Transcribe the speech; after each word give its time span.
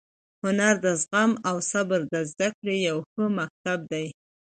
هنر 0.43 0.73
د 0.85 0.87
زغم 1.01 1.31
او 1.49 1.55
صبر 1.71 1.99
د 2.13 2.15
زده 2.31 2.47
کړې 2.57 2.75
یو 2.89 2.97
ښه 3.11 3.23
مکتب 3.39 3.79
دی. 3.91 4.05